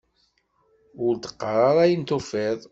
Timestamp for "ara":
1.69-1.81